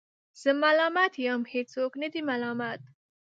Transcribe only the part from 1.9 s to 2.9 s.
نه دی ملامت